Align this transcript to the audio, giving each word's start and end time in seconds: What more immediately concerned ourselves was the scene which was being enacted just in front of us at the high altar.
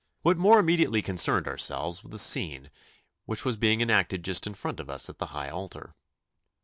What 0.23 0.35
more 0.39 0.59
immediately 0.59 1.03
concerned 1.03 1.47
ourselves 1.47 2.01
was 2.01 2.09
the 2.09 2.17
scene 2.17 2.71
which 3.25 3.45
was 3.45 3.55
being 3.55 3.81
enacted 3.81 4.23
just 4.23 4.47
in 4.47 4.55
front 4.55 4.79
of 4.79 4.89
us 4.89 5.09
at 5.09 5.19
the 5.19 5.27
high 5.27 5.51
altar. 5.51 5.93